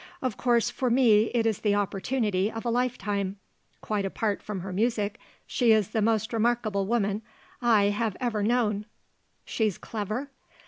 [0.19, 3.37] Of course for me it is the opportunity of a life time.
[3.81, 7.21] Quite apart from her music, she is the most remarkable woman
[7.61, 8.87] I have ever known."
[9.45, 10.31] "She's clever?"